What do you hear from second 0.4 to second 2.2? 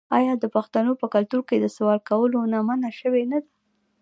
پښتنو په کلتور کې د سوال